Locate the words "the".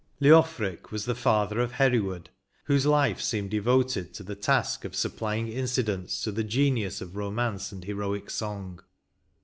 1.05-1.13, 4.23-4.33, 6.31-6.43